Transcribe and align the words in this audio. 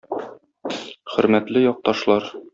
Хөрмәтле 1.15 1.65
якташлар! 1.67 2.33